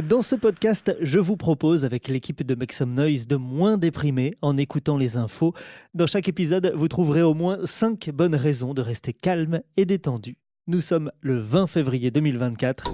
Dans 0.00 0.22
ce 0.22 0.34
podcast, 0.36 0.96
je 1.02 1.18
vous 1.18 1.36
propose, 1.36 1.84
avec 1.84 2.08
l'équipe 2.08 2.42
de 2.42 2.54
Make 2.54 2.72
Some 2.72 2.94
Noise, 2.94 3.26
de 3.26 3.36
moins 3.36 3.76
déprimer 3.76 4.34
en 4.40 4.56
écoutant 4.56 4.96
les 4.96 5.18
infos. 5.18 5.52
Dans 5.92 6.06
chaque 6.06 6.28
épisode, 6.28 6.72
vous 6.74 6.88
trouverez 6.88 7.20
au 7.20 7.34
moins 7.34 7.58
5 7.66 8.08
bonnes 8.14 8.34
raisons 8.34 8.72
de 8.72 8.80
rester 8.80 9.12
calme 9.12 9.60
et 9.76 9.84
détendu. 9.84 10.38
Nous 10.66 10.80
sommes 10.80 11.12
le 11.20 11.38
20 11.38 11.66
février 11.66 12.10
2024. 12.10 12.84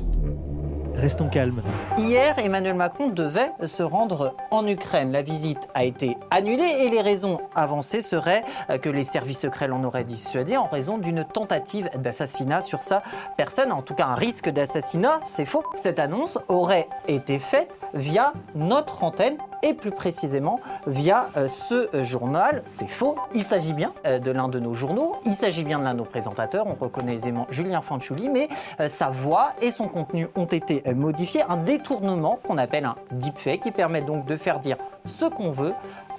Restons 0.99 1.29
calmes. 1.29 1.63
Hier, 1.97 2.37
Emmanuel 2.41 2.75
Macron 2.75 3.09
devait 3.09 3.53
se 3.67 3.85
rendre 3.85 4.35
en 4.51 4.67
Ukraine. 4.67 5.13
La 5.13 5.23
visite 5.23 5.69
a 5.75 5.85
été 5.85 6.17
annulée 6.33 6.69
et 6.81 6.91
les 6.91 7.01
raisons 7.01 7.39
avancées 7.55 8.01
seraient 8.01 8.43
que 8.83 8.89
les 8.89 9.05
services 9.05 9.39
secrets 9.39 9.69
l'en 9.69 9.85
auraient 9.85 10.03
dissuadé 10.03 10.57
en 10.57 10.67
raison 10.67 10.99
d'une 10.99 11.25
tentative 11.25 11.89
d'assassinat 11.95 12.63
sur 12.63 12.83
sa 12.83 13.05
personne. 13.37 13.71
En 13.71 13.83
tout 13.83 13.95
cas, 13.95 14.07
un 14.07 14.17
risque 14.17 14.49
d'assassinat, 14.49 15.21
c'est 15.25 15.45
faux. 15.45 15.63
Cette 15.81 16.01
annonce 16.01 16.37
aurait 16.49 16.89
été 17.07 17.39
faite 17.39 17.79
via 17.95 18.33
notre 18.57 19.05
antenne 19.05 19.37
et 19.63 19.75
plus 19.75 19.91
précisément 19.91 20.61
via 20.87 21.29
euh, 21.37 21.49
ce 21.49 21.95
euh, 21.95 22.05
journal. 22.05 22.63
C'est 22.67 22.89
faux. 22.89 23.17
Il 23.35 23.45
s'agit 23.45 23.73
bien 23.73 23.93
euh, 24.07 24.19
de 24.19 24.31
l'un 24.31 24.49
de 24.49 24.59
nos 24.59 24.75
journaux. 24.75 25.17
Il 25.27 25.33
s'agit 25.33 25.65
bien 25.65 25.79
de 25.79 25.85
l'un 25.85 25.95
de 25.95 25.99
nos 25.99 26.05
présentateurs. 26.05 26.67
On 26.67 26.75
reconnaît 26.75 27.15
aisément 27.15 27.47
Julien 27.51 27.83
Fanchouli, 27.83 28.29
mais 28.29 28.49
sa 28.89 29.11
voix 29.11 29.53
et 29.61 29.71
son 29.71 29.89
contenu 29.89 30.29
ont 30.35 30.45
été 30.45 30.83
modifiés. 30.95 31.43
Un 31.49 31.57
détournement 31.57 32.39
qu'on 32.43 32.59
appelle 32.59 32.85
un 32.85 32.95
deepfake 33.13 33.61
qui 33.61 33.71
permet 33.71 34.03
donc 34.03 34.25
de 34.27 34.37
faire 34.37 34.61
dire 34.61 34.77
ce 35.05 35.25
qu'on 35.25 35.51
veut 35.51 35.73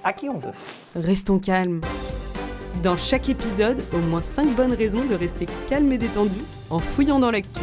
à 0.03 0.14
qui 0.14 0.30
on 0.30 0.38
veut. 0.38 0.53
Restons 0.96 1.40
calmes. 1.40 1.81
Dans 2.84 2.96
chaque 2.96 3.30
épisode, 3.30 3.84
au 3.94 3.98
moins 3.98 4.22
5 4.22 4.56
bonnes 4.56 4.74
raisons 4.74 5.03
de 5.06 5.16
rester 5.16 5.48
calme 5.70 5.92
et 5.92 5.98
détendu 5.98 6.40
en 6.70 6.80
fouillant 6.80 7.20
dans 7.20 7.31
l'actu. 7.31 7.62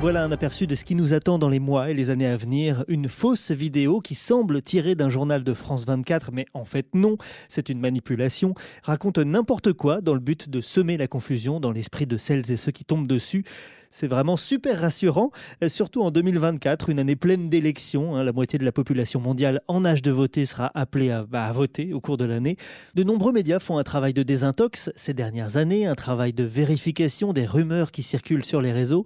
Voilà 0.00 0.24
un 0.24 0.32
aperçu 0.32 0.66
de 0.66 0.74
ce 0.74 0.84
qui 0.84 0.96
nous 0.96 1.12
attend 1.12 1.38
dans 1.38 1.48
les 1.48 1.60
mois 1.60 1.90
et 1.90 1.94
les 1.94 2.10
années 2.10 2.26
à 2.26 2.36
venir. 2.36 2.84
Une 2.88 3.08
fausse 3.08 3.52
vidéo 3.52 4.00
qui 4.00 4.16
semble 4.16 4.60
tirée 4.60 4.96
d'un 4.96 5.10
journal 5.10 5.44
de 5.44 5.54
France 5.54 5.84
24, 5.86 6.32
mais 6.32 6.44
en 6.54 6.64
fait 6.64 6.88
non, 6.92 7.16
c'est 7.48 7.68
une 7.68 7.78
manipulation, 7.78 8.54
raconte 8.82 9.18
n'importe 9.18 9.72
quoi 9.72 10.00
dans 10.00 10.14
le 10.14 10.20
but 10.20 10.50
de 10.50 10.60
semer 10.60 10.96
la 10.96 11.06
confusion 11.06 11.60
dans 11.60 11.70
l'esprit 11.70 12.06
de 12.06 12.16
celles 12.16 12.50
et 12.50 12.56
ceux 12.56 12.72
qui 12.72 12.84
tombent 12.84 13.06
dessus. 13.06 13.44
C'est 13.92 14.08
vraiment 14.08 14.36
super 14.38 14.80
rassurant, 14.80 15.30
euh, 15.62 15.68
surtout 15.68 16.02
en 16.02 16.10
2024, 16.10 16.88
une 16.88 16.98
année 16.98 17.14
pleine 17.14 17.48
d'élections. 17.48 18.16
hein. 18.16 18.24
La 18.24 18.32
moitié 18.32 18.58
de 18.58 18.64
la 18.64 18.72
population 18.72 19.20
mondiale 19.20 19.60
en 19.68 19.84
âge 19.84 20.02
de 20.02 20.10
voter 20.10 20.46
sera 20.46 20.72
appelée 20.74 21.10
à, 21.10 21.24
bah, 21.24 21.44
à 21.44 21.52
voter 21.52 21.92
au 21.92 22.00
cours 22.00 22.16
de 22.16 22.24
l'année. 22.24 22.56
De 22.94 23.04
nombreux 23.04 23.32
médias 23.32 23.58
font 23.60 23.76
un 23.76 23.84
travail 23.84 24.14
de 24.14 24.22
désintox 24.22 24.90
ces 24.96 25.12
dernières 25.14 25.58
années, 25.58 25.86
un 25.86 25.94
travail 25.94 26.32
de 26.32 26.42
vérification 26.42 27.34
des 27.34 27.46
rumeurs 27.46 27.92
qui 27.92 28.02
circulent 28.02 28.46
sur 28.46 28.62
les 28.62 28.72
réseaux. 28.72 29.04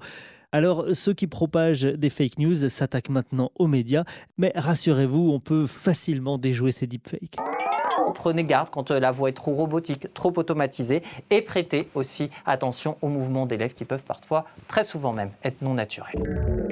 Alors, 0.52 0.86
ceux 0.94 1.12
qui 1.12 1.26
propagent 1.26 1.82
des 1.82 2.10
fake 2.10 2.38
news 2.38 2.68
s'attaquent 2.68 3.10
maintenant 3.10 3.50
aux 3.56 3.66
médias, 3.66 4.04
mais 4.38 4.52
rassurez-vous, 4.54 5.30
on 5.30 5.40
peut 5.40 5.66
facilement 5.66 6.38
déjouer 6.38 6.72
ces 6.72 6.86
deepfakes. 6.86 7.36
Prenez 8.14 8.44
garde 8.44 8.70
quand 8.70 8.90
euh, 8.90 9.00
la 9.00 9.10
voix 9.10 9.28
est 9.28 9.32
trop 9.32 9.54
robotique, 9.54 10.12
trop 10.14 10.32
automatisée 10.36 11.02
et 11.30 11.42
prêtez 11.42 11.88
aussi 11.94 12.30
attention 12.46 12.96
aux 13.02 13.08
mouvements 13.08 13.46
d'élèves 13.46 13.74
qui 13.74 13.84
peuvent 13.84 14.04
parfois, 14.04 14.46
très 14.68 14.84
souvent 14.84 15.12
même, 15.12 15.30
être 15.44 15.60
non 15.62 15.74
naturels. 15.74 16.66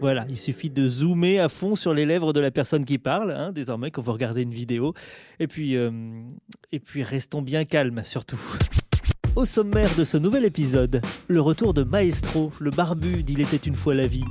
Voilà, 0.00 0.26
il 0.28 0.36
suffit 0.36 0.70
de 0.70 0.86
zoomer 0.88 1.38
à 1.38 1.48
fond 1.48 1.74
sur 1.74 1.94
les 1.94 2.04
lèvres 2.04 2.32
de 2.32 2.40
la 2.40 2.50
personne 2.50 2.84
qui 2.84 2.98
parle, 2.98 3.30
hein, 3.30 3.52
désormais 3.52 3.90
quand 3.90 4.02
vous 4.02 4.12
regardez 4.12 4.42
une 4.42 4.52
vidéo. 4.52 4.94
Et 5.40 5.46
puis, 5.46 5.76
euh, 5.76 5.90
et 6.72 6.80
puis 6.80 7.02
restons 7.02 7.42
bien 7.42 7.64
calmes 7.64 8.02
surtout. 8.04 8.38
Au 9.36 9.44
sommaire 9.44 9.94
de 9.98 10.04
ce 10.04 10.16
nouvel 10.16 10.46
épisode, 10.46 11.02
le 11.28 11.42
retour 11.42 11.74
de 11.74 11.82
Maestro, 11.82 12.50
le 12.58 12.70
barbu 12.70 13.22
d'Il 13.22 13.42
était 13.42 13.58
une 13.58 13.74
fois 13.74 13.94
la 13.94 14.06
vie, 14.06 14.24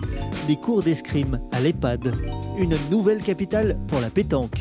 des 0.48 0.56
cours 0.56 0.82
d'escrime 0.82 1.40
à 1.52 1.62
l'EHPAD, 1.62 2.12
une 2.58 2.76
nouvelle 2.90 3.22
capitale 3.22 3.78
pour 3.88 4.00
la 4.00 4.10
pétanque, 4.10 4.58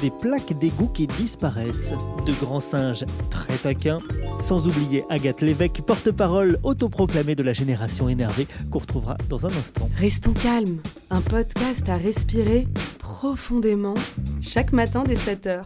des 0.00 0.12
plaques 0.12 0.56
d'égout 0.56 0.86
qui 0.86 1.08
disparaissent, 1.08 1.94
de 2.24 2.32
grands 2.34 2.60
singes 2.60 3.04
très 3.28 3.56
taquins, 3.56 3.98
sans 4.40 4.68
oublier 4.68 5.04
Agathe 5.10 5.40
Lévesque, 5.40 5.82
porte-parole 5.84 6.60
autoproclamée 6.62 7.34
de 7.34 7.42
la 7.42 7.52
génération 7.52 8.08
énervée, 8.08 8.46
qu'on 8.70 8.78
retrouvera 8.78 9.16
dans 9.28 9.46
un 9.46 9.50
instant. 9.50 9.90
Restons 9.96 10.32
calmes. 10.32 10.78
Un 11.10 11.22
podcast 11.22 11.88
à 11.88 11.96
respirer 11.96 12.68
profondément 13.00 13.94
chaque 14.40 14.72
matin 14.72 15.02
dès 15.04 15.16
7h. 15.16 15.64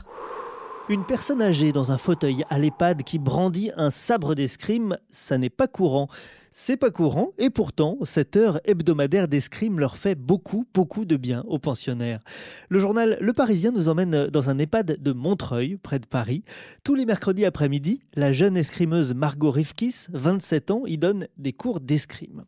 Une 0.88 1.04
personne 1.04 1.42
âgée 1.42 1.72
dans 1.72 1.90
un 1.90 1.98
fauteuil 1.98 2.44
à 2.48 2.60
l'EHPAD 2.60 3.02
qui 3.02 3.18
brandit 3.18 3.72
un 3.76 3.90
sabre 3.90 4.36
d'escrime, 4.36 4.96
ça 5.10 5.36
n'est 5.36 5.50
pas 5.50 5.66
courant. 5.66 6.06
C'est 6.52 6.76
pas 6.76 6.90
courant, 6.90 7.32
et 7.38 7.50
pourtant, 7.50 7.98
cette 8.02 8.36
heure 8.36 8.60
hebdomadaire 8.64 9.26
d'escrime 9.26 9.80
leur 9.80 9.96
fait 9.96 10.14
beaucoup, 10.14 10.64
beaucoup 10.72 11.04
de 11.04 11.16
bien 11.16 11.42
aux 11.48 11.58
pensionnaires. 11.58 12.20
Le 12.68 12.78
journal 12.78 13.18
Le 13.20 13.32
Parisien 13.32 13.72
nous 13.72 13.88
emmène 13.88 14.28
dans 14.28 14.48
un 14.48 14.60
EHPAD 14.60 15.02
de 15.02 15.12
Montreuil, 15.12 15.76
près 15.76 15.98
de 15.98 16.06
Paris. 16.06 16.44
Tous 16.84 16.94
les 16.94 17.04
mercredis 17.04 17.44
après-midi, 17.44 18.00
la 18.14 18.32
jeune 18.32 18.56
escrimeuse 18.56 19.12
Margot 19.12 19.50
Rifkis, 19.50 20.06
27 20.12 20.70
ans, 20.70 20.82
y 20.86 20.98
donne 20.98 21.26
des 21.36 21.52
cours 21.52 21.80
d'escrime. 21.80 22.44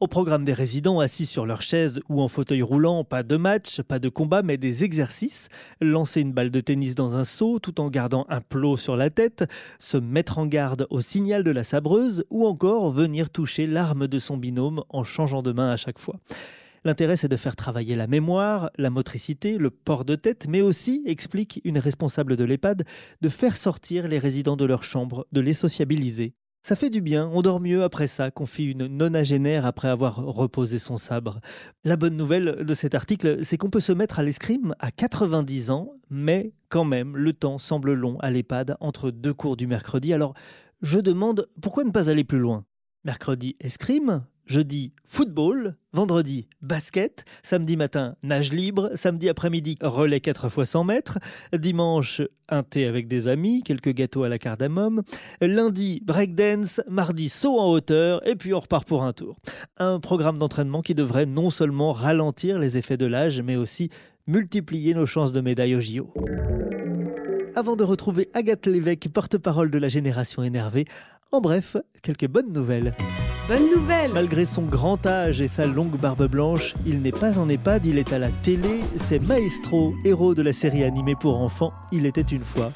Au 0.00 0.06
programme 0.06 0.44
des 0.44 0.52
résidents 0.52 1.00
assis 1.00 1.26
sur 1.26 1.44
leur 1.44 1.60
chaise 1.60 2.00
ou 2.08 2.22
en 2.22 2.28
fauteuil 2.28 2.62
roulant, 2.62 3.02
pas 3.02 3.24
de 3.24 3.36
match, 3.36 3.82
pas 3.82 3.98
de 3.98 4.08
combat, 4.08 4.42
mais 4.42 4.56
des 4.56 4.84
exercices. 4.84 5.48
Lancer 5.80 6.20
une 6.20 6.32
balle 6.32 6.52
de 6.52 6.60
tennis 6.60 6.94
dans 6.94 7.16
un 7.16 7.24
seau 7.24 7.58
tout 7.58 7.80
en 7.80 7.88
gardant 7.88 8.24
un 8.28 8.40
plot 8.40 8.76
sur 8.76 8.96
la 8.96 9.10
tête, 9.10 9.44
se 9.80 9.96
mettre 9.96 10.38
en 10.38 10.46
garde 10.46 10.86
au 10.90 11.00
signal 11.00 11.42
de 11.42 11.50
la 11.50 11.64
sabreuse 11.64 12.24
ou 12.30 12.46
encore 12.46 12.90
venir 12.90 13.28
toucher 13.28 13.66
l'arme 13.66 14.06
de 14.06 14.20
son 14.20 14.36
binôme 14.36 14.84
en 14.88 15.02
changeant 15.02 15.42
de 15.42 15.50
main 15.50 15.72
à 15.72 15.76
chaque 15.76 15.98
fois. 15.98 16.20
L'intérêt, 16.84 17.16
c'est 17.16 17.26
de 17.26 17.36
faire 17.36 17.56
travailler 17.56 17.96
la 17.96 18.06
mémoire, 18.06 18.70
la 18.78 18.90
motricité, 18.90 19.58
le 19.58 19.70
port 19.70 20.04
de 20.04 20.14
tête, 20.14 20.46
mais 20.48 20.60
aussi, 20.60 21.02
explique 21.06 21.60
une 21.64 21.78
responsable 21.78 22.36
de 22.36 22.44
l'EHPAD, 22.44 22.84
de 23.20 23.28
faire 23.28 23.56
sortir 23.56 24.06
les 24.06 24.20
résidents 24.20 24.56
de 24.56 24.64
leur 24.64 24.84
chambre, 24.84 25.26
de 25.32 25.40
les 25.40 25.54
sociabiliser. 25.54 26.34
Ça 26.62 26.76
fait 26.76 26.90
du 26.90 27.00
bien, 27.00 27.30
on 27.32 27.40
dort 27.40 27.60
mieux 27.60 27.82
après 27.82 28.08
ça, 28.08 28.30
confie 28.30 28.66
une 28.66 28.86
nonagénaire 28.88 29.64
après 29.64 29.88
avoir 29.88 30.16
reposé 30.16 30.78
son 30.78 30.96
sabre. 30.96 31.40
La 31.84 31.96
bonne 31.96 32.16
nouvelle 32.16 32.64
de 32.64 32.74
cet 32.74 32.94
article, 32.94 33.44
c'est 33.44 33.56
qu'on 33.56 33.70
peut 33.70 33.80
se 33.80 33.92
mettre 33.92 34.18
à 34.18 34.22
l'escrime 34.22 34.74
à 34.78 34.90
90 34.90 35.70
ans, 35.70 35.94
mais 36.10 36.52
quand 36.68 36.84
même, 36.84 37.16
le 37.16 37.32
temps 37.32 37.58
semble 37.58 37.94
long 37.94 38.18
à 38.20 38.30
l'EHPAD 38.30 38.76
entre 38.80 39.10
deux 39.10 39.32
cours 39.32 39.56
du 39.56 39.66
mercredi. 39.66 40.12
Alors, 40.12 40.34
je 40.82 40.98
demande 40.98 41.48
pourquoi 41.62 41.84
ne 41.84 41.90
pas 41.90 42.10
aller 42.10 42.24
plus 42.24 42.38
loin? 42.38 42.64
Mercredi, 43.04 43.56
escrime, 43.60 44.24
jeudi, 44.48 44.92
football, 45.04 45.76
vendredi, 45.92 46.48
basket, 46.62 47.24
samedi 47.42 47.76
matin, 47.76 48.16
nage 48.22 48.50
libre, 48.50 48.90
samedi 48.94 49.28
après-midi, 49.28 49.76
relais 49.82 50.20
4 50.20 50.48
fois 50.48 50.64
100 50.64 50.84
mètres, 50.84 51.18
dimanche, 51.52 52.22
un 52.48 52.62
thé 52.62 52.86
avec 52.86 53.08
des 53.08 53.28
amis, 53.28 53.62
quelques 53.62 53.92
gâteaux 53.92 54.22
à 54.22 54.30
la 54.30 54.38
cardamome, 54.38 55.02
lundi, 55.42 56.00
breakdance, 56.04 56.80
mardi, 56.88 57.28
saut 57.28 57.58
en 57.58 57.70
hauteur, 57.70 58.26
et 58.26 58.36
puis 58.36 58.54
on 58.54 58.60
repart 58.60 58.88
pour 58.88 59.04
un 59.04 59.12
tour. 59.12 59.36
Un 59.76 60.00
programme 60.00 60.38
d'entraînement 60.38 60.80
qui 60.80 60.94
devrait 60.94 61.26
non 61.26 61.50
seulement 61.50 61.92
ralentir 61.92 62.58
les 62.58 62.78
effets 62.78 62.96
de 62.96 63.06
l'âge, 63.06 63.42
mais 63.42 63.56
aussi 63.56 63.90
multiplier 64.26 64.94
nos 64.94 65.06
chances 65.06 65.32
de 65.32 65.42
médaille 65.42 65.74
au 65.74 65.80
JO. 65.80 66.12
Avant 67.54 67.76
de 67.76 67.84
retrouver 67.84 68.30
Agathe 68.32 68.66
Lévesque, 68.66 69.08
porte-parole 69.12 69.70
de 69.70 69.78
la 69.78 69.88
génération 69.88 70.42
énervée, 70.42 70.86
en 71.32 71.42
bref, 71.42 71.76
quelques 72.02 72.28
bonnes 72.28 72.52
nouvelles. 72.52 72.94
Bonne 73.48 73.70
nouvelle 73.70 74.12
Malgré 74.12 74.44
son 74.44 74.60
grand 74.60 75.06
âge 75.06 75.40
et 75.40 75.48
sa 75.48 75.66
longue 75.66 75.96
barbe 75.96 76.28
blanche, 76.28 76.74
il 76.84 77.00
n'est 77.00 77.12
pas 77.12 77.38
en 77.38 77.48
EHPAD, 77.48 77.86
il 77.86 77.96
est 77.96 78.12
à 78.12 78.18
la 78.18 78.28
télé. 78.28 78.82
C'est 78.96 79.20
Maestro, 79.20 79.94
héros 80.04 80.34
de 80.34 80.42
la 80.42 80.52
série 80.52 80.84
animée 80.84 81.14
pour 81.18 81.40
enfants 81.40 81.72
Il 81.90 82.04
était 82.04 82.20
une 82.20 82.44
fois. 82.44 82.70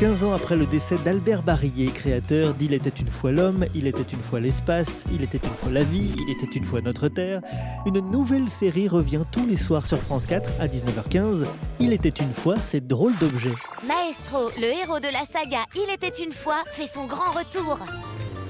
15 0.00 0.24
ans 0.24 0.32
après 0.32 0.56
le 0.56 0.64
décès 0.64 0.96
d'Albert 1.04 1.42
Barillet, 1.42 1.88
créateur 1.88 2.54
d'Il 2.54 2.72
était 2.72 2.88
une 2.88 3.10
fois 3.10 3.32
l'homme, 3.32 3.66
Il 3.74 3.86
était 3.86 4.00
une 4.00 4.18
fois 4.18 4.40
l'espace, 4.40 5.04
Il 5.12 5.22
était 5.22 5.36
une 5.36 5.52
fois 5.52 5.70
la 5.70 5.82
vie, 5.82 6.14
Il 6.16 6.30
était 6.30 6.56
une 6.56 6.64
fois 6.64 6.80
notre 6.80 7.08
terre, 7.08 7.42
une 7.84 8.00
nouvelle 8.10 8.48
série 8.48 8.88
revient 8.88 9.24
tous 9.30 9.44
les 9.44 9.58
soirs 9.58 9.84
sur 9.84 9.98
France 9.98 10.24
4 10.24 10.52
à 10.58 10.68
19h15. 10.68 11.44
Il 11.80 11.92
était 11.92 12.08
une 12.08 12.32
fois 12.32 12.56
ces 12.56 12.80
drôles 12.80 13.14
d'objets. 13.18 13.52
Maestro, 13.86 14.50
le 14.58 14.68
héros 14.68 15.00
de 15.00 15.12
la 15.12 15.26
saga 15.30 15.66
Il 15.74 15.92
était 15.92 16.24
une 16.24 16.32
fois, 16.32 16.62
fait 16.72 16.86
son 16.86 17.04
grand 17.04 17.32
retour. 17.32 17.78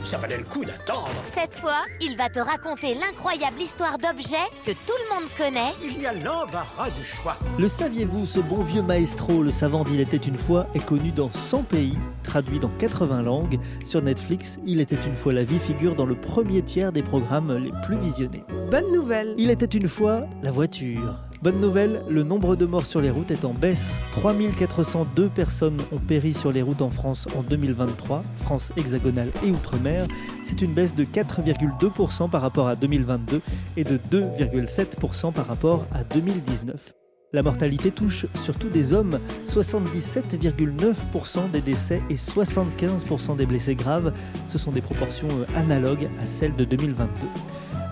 Ça 0.06 0.17
valait 0.19 0.38
le 0.38 0.44
coup 0.44 0.64
d'attendre. 0.64 1.11
Cette 1.32 1.55
fois, 1.55 1.82
il 2.00 2.17
va 2.17 2.29
te 2.29 2.41
raconter 2.41 2.94
l'incroyable 2.94 3.61
histoire 3.61 3.97
d'objets 3.99 4.37
que 4.64 4.73
tout 4.73 4.94
le 5.08 5.14
monde 5.14 5.31
connaît. 5.37 5.73
Il 5.85 6.00
y 6.00 6.06
a 6.06 6.12
l'embarras 6.12 6.91
du 6.91 7.05
choix. 7.05 7.37
Le 7.58 7.69
saviez-vous, 7.69 8.26
ce 8.26 8.41
bon 8.41 8.62
vieux 8.62 8.82
maestro, 8.82 9.43
le 9.43 9.50
savant 9.50 9.85
d'Il 9.85 10.00
était 10.00 10.17
une 10.17 10.38
fois, 10.38 10.67
est 10.75 10.85
connu 10.85 11.11
dans 11.11 11.31
100 11.31 11.62
pays, 11.64 11.97
traduit 12.25 12.58
dans 12.58 12.69
80 12.69 13.23
langues. 13.23 13.61
Sur 13.85 14.02
Netflix, 14.02 14.58
Il 14.64 14.81
était 14.81 14.97
une 14.97 15.14
fois 15.14 15.32
la 15.32 15.44
vie 15.44 15.58
figure 15.58 15.94
dans 15.94 16.06
le 16.06 16.14
premier 16.14 16.62
tiers 16.62 16.93
des 16.93 17.02
programmes 17.02 17.56
les 17.56 17.73
plus 17.85 17.99
visionnés. 17.99 18.44
Bonne 18.70 18.91
nouvelle 18.93 19.35
Il 19.38 19.50
était 19.50 19.67
une 19.67 19.88
fois 19.88 20.23
la 20.43 20.50
voiture. 20.50 21.14
Bonne 21.42 21.58
nouvelle, 21.58 22.02
le 22.06 22.22
nombre 22.22 22.54
de 22.54 22.66
morts 22.66 22.84
sur 22.84 23.00
les 23.00 23.08
routes 23.08 23.31
est 23.31 23.46
en 23.46 23.54
baisse. 23.54 23.94
3402 24.12 25.31
personnes 25.31 25.78
ont 25.90 25.98
péri 25.98 26.34
sur 26.34 26.52
les 26.52 26.60
routes 26.60 26.82
en 26.82 26.90
France 26.90 27.26
en 27.34 27.42
2023, 27.42 28.22
France 28.37 28.75
hexagonale 28.76 29.31
et 29.42 29.50
outre-mer. 29.50 30.06
C'est 30.44 30.60
une 30.60 30.75
baisse 30.75 30.94
de 30.94 31.04
4,2% 31.04 32.28
par 32.28 32.42
rapport 32.42 32.69
à 32.69 32.76
2022 32.76 33.40
et 33.78 33.84
de 33.84 33.96
2,7% 33.96 35.32
par 35.32 35.46
rapport 35.46 35.87
à 35.92 36.04
2019. 36.04 36.92
La 37.32 37.42
mortalité 37.42 37.90
touche 37.90 38.26
surtout 38.34 38.69
des 38.69 38.92
hommes, 38.92 39.19
77,9% 39.46 41.50
des 41.50 41.62
décès 41.62 42.02
et 42.10 42.16
75% 42.16 43.37
des 43.37 43.46
blessés 43.46 43.76
graves. 43.76 44.12
Ce 44.46 44.58
sont 44.58 44.72
des 44.72 44.82
proportions 44.82 45.28
euh, 45.31 45.46
analogues 45.56 46.10
à 46.20 46.26
celles 46.26 46.56
de 46.56 46.64
2022. 46.64 47.08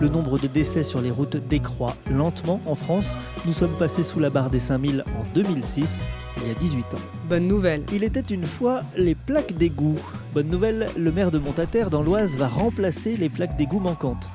Le 0.01 0.07
nombre 0.07 0.39
de 0.39 0.47
décès 0.47 0.83
sur 0.83 1.01
les 1.01 1.11
routes 1.11 1.35
décroît 1.35 1.95
lentement 2.09 2.61
en 2.65 2.75
France. 2.75 3.17
Nous 3.45 3.51
sommes 3.51 3.75
passés 3.77 4.03
sous 4.03 4.21
la 4.21 4.29
barre 4.29 4.49
des 4.49 4.59
5000 4.59 5.03
en 5.07 5.33
2006, 5.35 5.99
il 6.37 6.47
y 6.47 6.51
a 6.51 6.53
18 6.53 6.79
ans. 6.79 7.05
Bonne 7.27 7.47
nouvelle 7.47 7.83
Il 7.91 8.05
était 8.05 8.21
une 8.21 8.45
fois 8.45 8.83
les 8.95 9.13
plaques 9.13 9.57
d'égout. 9.57 9.99
Bonne 10.33 10.47
nouvelle, 10.47 10.87
le 10.97 11.11
maire 11.11 11.31
de 11.31 11.37
Montataire 11.37 11.89
dans 11.89 12.01
l'Oise 12.01 12.35
va 12.37 12.47
remplacer 12.47 13.17
les 13.17 13.27
plaques 13.27 13.57
d'égout 13.57 13.81
manquantes. 13.81 14.29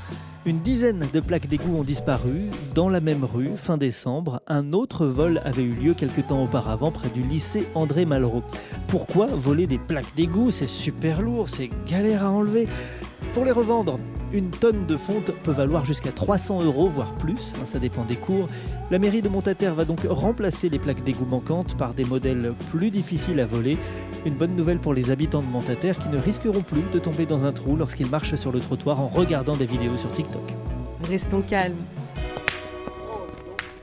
Une 0.45 0.61
dizaine 0.61 1.07
de 1.11 1.21
plaques 1.21 1.49
d'égout 1.49 1.75
ont 1.75 1.85
disparu. 1.85 2.51
Dans 2.75 2.91
la 2.91 3.01
même 3.01 3.25
rue, 3.25 3.53
fin 3.57 3.79
décembre, 3.79 4.43
un 4.47 4.75
autre 4.75 5.07
vol 5.07 5.41
avait 5.47 5.63
eu 5.63 5.73
lieu 5.73 5.95
quelque 5.95 6.21
temps 6.21 6.45
auparavant 6.45 6.93
près 6.93 7.09
du 7.09 7.23
lycée 7.23 7.67
André 7.75 8.05
Malraux. 8.05 8.43
Pourquoi 8.89 9.25
voler 9.27 9.67
des 9.67 9.79
plaques 9.79 10.15
d'égout? 10.15 10.51
C'est 10.51 10.69
super 10.69 11.23
lourd, 11.23 11.49
c'est 11.49 11.71
galère 11.89 12.25
à 12.25 12.31
enlever. 12.31 12.69
Pour 13.33 13.47
les 13.47 13.53
revendre, 13.53 13.99
une 14.33 14.51
tonne 14.51 14.87
de 14.87 14.97
fonte 14.97 15.31
peut 15.43 15.53
valoir 15.53 15.85
jusqu'à 15.85 16.11
300 16.11 16.63
euros, 16.63 16.89
voire 16.89 17.15
plus, 17.15 17.53
hein, 17.57 17.65
ça 17.65 17.79
dépend 17.79 18.05
des 18.05 18.17
cours. 18.17 18.49
La 18.91 18.99
mairie 18.99 19.23
de 19.23 19.29
Montataire 19.29 19.75
va 19.75 19.85
donc 19.85 20.01
remplacer 20.09 20.69
les 20.69 20.79
plaques 20.79 21.05
d'égout 21.05 21.27
manquantes 21.27 21.77
par 21.77 21.95
des 21.95 22.05
modèles 22.05 22.53
plus 22.71 22.91
difficiles 22.91 23.41
à 23.41 23.47
voler. 23.47 23.79
Une 24.27 24.35
bonne 24.35 24.57
nouvelle 24.57 24.79
pour 24.79 24.95
les 24.95 25.11
habitants 25.11 25.43
de 25.43 25.47
Montataire 25.47 25.99
qui 25.99 26.09
ne 26.09 26.19
risqueront 26.19 26.63
plus 26.63 26.83
de 26.93 26.99
tomber 26.99 27.27
dans 27.27 27.45
un 27.45 27.53
trou 27.53 27.77
lorsqu'ils 27.77 28.11
marchent 28.11 28.35
sur 28.35 28.53
le 28.53 28.61
trottoir 28.61 29.01
en 29.01 29.09
regardant 29.09 29.57
des 29.57 29.67
vidéos 29.67 29.97
sur 29.97 30.11
TikTok. 30.11 30.43
Restons 31.09 31.43
calmes. 31.43 31.77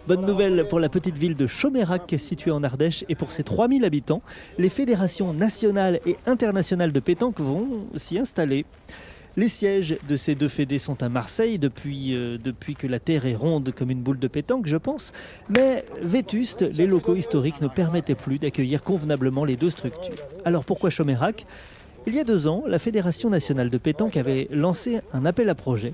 Bonne 0.07 0.25
nouvelle 0.25 0.67
pour 0.67 0.79
la 0.79 0.89
petite 0.89 1.17
ville 1.17 1.35
de 1.35 1.45
Chomérac 1.45 2.15
située 2.17 2.51
en 2.51 2.63
Ardèche 2.63 3.05
et 3.07 3.15
pour 3.15 3.31
ses 3.31 3.43
3000 3.43 3.85
habitants, 3.85 4.21
les 4.57 4.69
fédérations 4.69 5.31
nationales 5.31 5.99
et 6.05 6.17
internationales 6.25 6.91
de 6.91 6.99
pétanque 6.99 7.39
vont 7.39 7.87
s'y 7.95 8.17
installer. 8.17 8.65
Les 9.37 9.47
sièges 9.47 9.97
de 10.09 10.15
ces 10.17 10.35
deux 10.35 10.49
fédés 10.49 10.77
sont 10.77 11.01
à 11.01 11.07
Marseille 11.07 11.57
depuis, 11.57 12.13
euh, 12.15 12.37
depuis 12.37 12.75
que 12.75 12.85
la 12.85 12.99
Terre 12.99 13.25
est 13.25 13.35
ronde 13.35 13.73
comme 13.73 13.89
une 13.89 14.01
boule 14.01 14.19
de 14.19 14.27
pétanque, 14.27 14.67
je 14.67 14.75
pense. 14.75 15.13
Mais 15.49 15.85
vétustes, 16.01 16.61
les 16.61 16.85
locaux 16.85 17.15
historiques 17.15 17.61
ne 17.61 17.69
permettaient 17.69 18.15
plus 18.15 18.39
d'accueillir 18.39 18.83
convenablement 18.83 19.45
les 19.45 19.55
deux 19.55 19.69
structures. 19.69 20.17
Alors 20.43 20.65
pourquoi 20.65 20.89
Chomérac? 20.89 21.45
Il 22.07 22.15
y 22.15 22.19
a 22.19 22.25
deux 22.25 22.47
ans, 22.47 22.63
la 22.67 22.79
Fédération 22.79 23.29
nationale 23.29 23.69
de 23.69 23.77
pétanque 23.77 24.17
avait 24.17 24.49
lancé 24.51 24.99
un 25.13 25.25
appel 25.25 25.47
à 25.47 25.55
projet. 25.55 25.93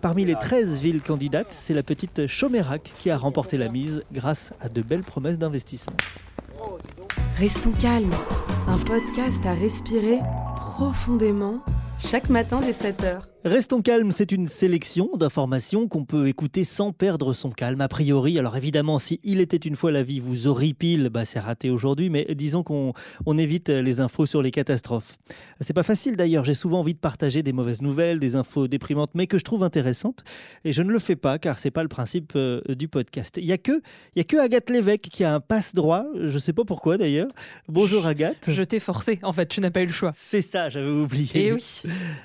Parmi 0.00 0.24
les 0.24 0.34
13 0.34 0.78
villes 0.80 1.02
candidates, 1.02 1.48
c'est 1.50 1.74
la 1.74 1.82
petite 1.82 2.28
Chomérac 2.28 2.92
qui 3.00 3.10
a 3.10 3.16
remporté 3.16 3.56
la 3.56 3.68
mise 3.68 4.04
grâce 4.12 4.52
à 4.60 4.68
de 4.68 4.82
belles 4.82 5.02
promesses 5.02 5.38
d'investissement. 5.38 5.96
Restons 7.36 7.72
calmes. 7.72 8.14
Un 8.68 8.78
podcast 8.78 9.44
à 9.44 9.54
respirer 9.54 10.18
profondément 10.56 11.60
chaque 11.98 12.28
matin 12.28 12.60
dès 12.60 12.72
7h. 12.72 13.22
Restons 13.46 13.80
calmes, 13.80 14.10
c'est 14.10 14.32
une 14.32 14.48
sélection 14.48 15.08
d'informations 15.16 15.86
qu'on 15.86 16.04
peut 16.04 16.26
écouter 16.26 16.64
sans 16.64 16.90
perdre 16.90 17.32
son 17.32 17.50
calme, 17.50 17.80
a 17.80 17.86
priori. 17.86 18.40
Alors 18.40 18.56
évidemment, 18.56 18.98
si 18.98 19.20
il 19.22 19.38
était 19.38 19.56
une 19.56 19.76
fois 19.76 19.92
la 19.92 20.02
vie 20.02 20.18
vous 20.18 20.48
horripile, 20.48 21.10
bah 21.10 21.24
c'est 21.24 21.38
raté 21.38 21.70
aujourd'hui, 21.70 22.10
mais 22.10 22.26
disons 22.34 22.64
qu'on 22.64 22.92
on 23.24 23.38
évite 23.38 23.68
les 23.68 24.00
infos 24.00 24.26
sur 24.26 24.42
les 24.42 24.50
catastrophes. 24.50 25.16
C'est 25.60 25.74
pas 25.74 25.84
facile 25.84 26.16
d'ailleurs, 26.16 26.44
j'ai 26.44 26.54
souvent 26.54 26.80
envie 26.80 26.94
de 26.94 26.98
partager 26.98 27.44
des 27.44 27.52
mauvaises 27.52 27.82
nouvelles, 27.82 28.18
des 28.18 28.34
infos 28.34 28.66
déprimantes, 28.66 29.12
mais 29.14 29.28
que 29.28 29.38
je 29.38 29.44
trouve 29.44 29.62
intéressantes, 29.62 30.24
et 30.64 30.72
je 30.72 30.82
ne 30.82 30.90
le 30.90 30.98
fais 30.98 31.14
pas 31.14 31.38
car 31.38 31.60
c'est 31.60 31.70
pas 31.70 31.84
le 31.84 31.88
principe 31.88 32.32
euh, 32.34 32.60
du 32.70 32.88
podcast. 32.88 33.36
Il 33.36 33.46
y 33.46 33.52
a 33.52 33.58
que, 33.58 33.80
il 34.16 34.18
y 34.18 34.20
a 34.22 34.24
que 34.24 34.38
Agathe 34.38 34.70
Lévesque 34.70 35.02
qui 35.02 35.22
a 35.22 35.32
un 35.32 35.38
passe 35.38 35.72
droit, 35.72 36.04
je 36.20 36.36
sais 36.38 36.52
pas 36.52 36.64
pourquoi 36.64 36.98
d'ailleurs. 36.98 37.28
Bonjour 37.68 38.08
Agathe. 38.08 38.50
Je 38.50 38.62
t'ai 38.64 38.80
forcé, 38.80 39.20
en 39.22 39.32
fait, 39.32 39.46
tu 39.46 39.60
n'as 39.60 39.70
pas 39.70 39.82
eu 39.82 39.86
le 39.86 39.92
choix. 39.92 40.10
C'est 40.16 40.42
ça, 40.42 40.68
j'avais 40.68 40.90
oublié. 40.90 41.46
Et 41.46 41.52
oui. 41.52 41.82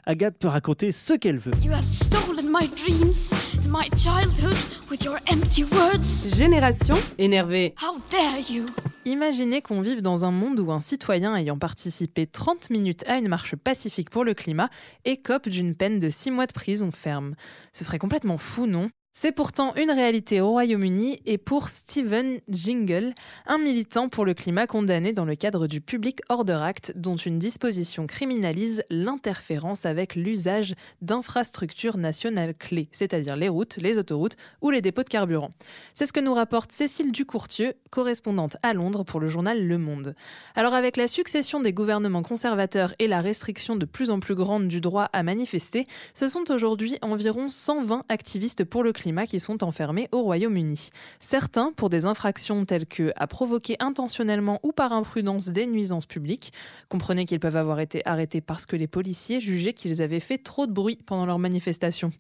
Agathe 0.08 0.40
peut 0.40 0.48
raconter 0.48 0.92
ce 0.92 1.11
qu'elle 1.18 1.38
veut. 1.38 1.54
You 1.64 1.72
have 1.72 1.86
stolen 1.86 2.50
my 2.50 2.68
dreams 2.68 3.34
and 3.58 3.70
my 3.70 3.90
childhood 3.98 4.58
with 4.90 5.04
your 5.04 5.18
empty 5.32 5.64
words. 5.64 6.28
Génération 6.36 6.96
énervée. 7.18 7.74
How 7.82 7.98
dare 8.10 8.40
you? 8.50 8.66
Imaginez 9.06 9.62
qu'on 9.62 9.82
vive 9.82 10.02
dans 10.02 10.26
un 10.26 10.32
monde 10.32 10.60
où 10.60 10.72
un 10.72 10.80
citoyen 10.80 11.36
ayant 11.36 11.58
participé 11.58 12.28
30 12.28 12.70
minutes 12.70 13.04
à 13.08 13.18
une 13.18 13.30
marche 13.30 13.56
pacifique 13.56 14.12
pour 14.12 14.24
le 14.24 14.34
climat 14.34 14.70
écope 15.06 15.50
d'une 15.50 15.76
peine 15.76 16.00
de 16.00 16.10
6 16.10 16.32
mois 16.32 16.46
de 16.46 16.54
prison 16.54 16.92
ferme. 16.92 17.36
Ce 17.74 17.84
serait 17.84 18.00
complètement 18.00 18.38
fou, 18.38 18.68
non? 18.68 18.90
C'est 19.14 19.34
pourtant 19.34 19.76
une 19.76 19.92
réalité 19.92 20.40
au 20.40 20.52
Royaume-Uni 20.52 21.20
et 21.26 21.38
pour 21.38 21.68
Stephen 21.68 22.40
Jingle, 22.48 23.14
un 23.46 23.58
militant 23.58 24.08
pour 24.08 24.24
le 24.24 24.34
climat 24.34 24.68
condamné 24.68 25.12
dans 25.12 25.26
le 25.26 25.36
cadre 25.36 25.68
du 25.68 25.82
Public 25.82 26.22
Order 26.30 26.60
Act 26.64 26.94
dont 26.96 27.18
une 27.18 27.38
disposition 27.38 28.08
criminalise 28.08 28.84
l'interférence 28.90 29.86
avec 29.86 30.16
l'usage 30.16 30.76
d'infrastructures 31.02 31.98
nationales 31.98 32.56
clés, 32.56 32.88
c'est-à-dire 32.94 33.36
les 33.36 33.50
routes, 33.50 33.76
les 33.78 33.98
autoroutes 33.98 34.38
ou 34.62 34.70
les 34.70 34.82
dépôts 34.82 35.04
de 35.04 35.10
carburant. 35.10 35.52
C'est 35.94 36.06
ce 36.06 36.14
que 36.14 36.22
nous 36.22 36.34
rapporte 36.34 36.72
Cécile 36.72 37.12
Ducourtieu, 37.12 37.74
correspondante 37.90 38.56
à 38.64 38.72
Londres 38.72 39.04
pour 39.04 39.20
le 39.20 39.28
journal 39.28 39.68
Le 39.68 39.78
Monde. 39.78 40.16
Alors 40.56 40.74
avec 40.74 40.96
la 40.96 41.08
succession 41.08 41.60
des 41.60 41.74
gouvernements 41.74 42.24
conservateurs 42.24 42.94
et 42.98 43.08
la 43.08 43.20
restriction 43.20 43.76
de 43.76 43.86
plus 43.86 44.10
en 44.10 44.22
plus 44.22 44.36
grande 44.36 44.70
du 44.70 44.80
droit 44.80 45.10
à 45.12 45.22
manifester, 45.22 45.86
ce 46.14 46.30
sont 46.30 46.50
aujourd'hui 46.50 46.98
environ 47.02 47.50
120 47.50 48.06
activistes 48.08 48.64
pour 48.64 48.84
le 48.84 48.94
climat 48.94 49.01
qui 49.02 49.40
sont 49.40 49.64
enfermés 49.64 50.08
au 50.12 50.22
Royaume-Uni. 50.22 50.90
Certains 51.20 51.72
pour 51.76 51.90
des 51.90 52.06
infractions 52.06 52.66
telles 52.66 52.86
que 52.86 53.12
à 53.16 53.28
provoquer 53.28 53.76
intentionnellement 53.80 54.60
ou 54.64 54.72
par 54.72 54.94
imprudence 54.94 55.48
des 55.48 55.66
nuisances 55.66 56.06
publiques. 56.06 56.54
Comprenez 56.90 57.26
qu'ils 57.26 57.40
peuvent 57.40 57.56
avoir 57.56 57.80
été 57.80 58.02
arrêtés 58.06 58.42
parce 58.42 58.66
que 58.66 58.76
les 58.76 58.88
policiers 58.88 59.40
jugeaient 59.40 59.74
qu'ils 59.74 60.02
avaient 60.02 60.20
fait 60.20 60.38
trop 60.38 60.68
de 60.68 60.72
bruit 60.72 61.00
pendant 61.06 61.26
leur 61.26 61.40
manifestation. 61.40 62.12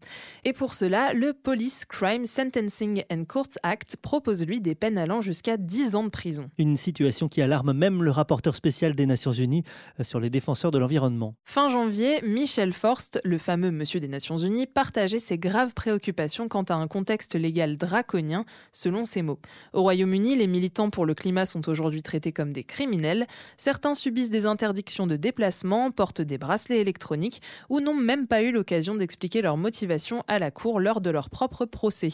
Et 0.44 0.54
pour 0.54 0.74
cela, 0.74 1.14
le 1.14 1.34
Police 1.34 1.86
Crime 1.86 2.26
Sentencing 2.26 3.04
and 3.12 3.26
Courts 3.28 3.58
Act 3.64 3.98
propose 3.98 4.46
lui 4.46 4.60
des 4.60 4.76
peines 4.76 4.98
allant 4.98 5.22
jusqu'à 5.22 5.58
10 5.58 5.96
ans 5.96 6.04
de 6.04 6.10
prison. 6.10 6.50
Une 6.58 6.78
situation 6.78 7.28
qui 7.28 7.42
alarme 7.42 7.74
même 7.74 8.04
le 8.04 8.12
rapporteur 8.12 8.56
spécial 8.56 8.96
des 8.96 9.06
Nations 9.06 9.32
Unies 9.32 9.64
euh, 10.00 10.04
sur 10.04 10.20
les 10.20 10.30
défenseurs 10.30 10.72
de 10.72 10.80
l'environnement. 10.80 11.36
Fin 11.46 11.70
janvier, 11.70 12.22
Michel 12.24 12.74
Forst, 12.74 13.22
le 13.24 13.38
fameux 13.38 13.72
monsieur 13.72 14.00
des 14.00 14.08
Nations 14.08 14.38
Unies, 14.38 14.66
partageait 14.66 15.20
ses 15.20 15.38
graves 15.38 15.74
préoccupations 15.74 16.48
quant 16.48 16.66
à 16.72 16.76
un 16.76 16.88
contexte 16.88 17.36
légal 17.36 17.78
draconien, 17.78 18.46
selon 18.72 19.06
ses 19.06 19.22
mots. 19.22 19.40
Au 19.74 19.82
Royaume-Uni, 19.82 20.36
les 20.36 20.48
militants 20.48 20.90
pour 20.90 21.06
le 21.06 21.14
climat 21.14 21.46
sont 21.46 21.70
aujourd'hui 21.70 22.02
traités 22.02 22.32
comme 22.32 22.54
des 22.54 22.64
criminels. 22.64 23.28
Certains 23.58 23.94
subissent 23.94 24.30
des 24.30 24.46
interdictions 24.46 25.08
de 25.08 25.16
déplacement, 25.16 25.92
portent 25.92 26.22
des 26.22 26.38
bracelets 26.38 26.82
électroniques 26.82 27.42
ou 27.70 27.80
n'ont 27.80 27.94
même 27.94 28.28
pas 28.28 28.42
eu 28.42 28.52
l'occasion 28.52 28.96
d'expliquer 28.96 29.42
leur 29.42 29.58
motivation 29.58 30.24
à 30.28 30.40
la 30.40 30.52
cour 30.52 30.80
lors 30.80 31.02
de 31.02 31.10
leur 31.10 31.30
propre 31.30 31.66
procès. 31.66 32.10